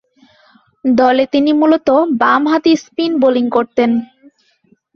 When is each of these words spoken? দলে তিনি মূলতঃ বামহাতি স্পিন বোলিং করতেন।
দলে 0.85 1.23
তিনি 1.33 1.51
মূলতঃ 1.53 1.97
বামহাতি 2.21 2.73
স্পিন 2.83 3.11
বোলিং 3.21 3.45
করতেন। 3.49 3.91